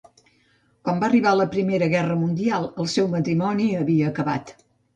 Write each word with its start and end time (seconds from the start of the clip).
Quan 0.87 1.03
va 1.03 1.09
arribar 1.11 1.33
la 1.41 1.47
Primera 1.51 1.91
Guerra 1.93 2.17
Mundial, 2.23 2.67
el 2.85 2.91
seu 2.97 3.13
matrimoni 3.15 3.71
havia 3.85 4.13
acabat. 4.13 4.59